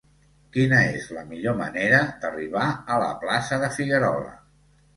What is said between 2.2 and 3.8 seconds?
d'arribar a la plaça de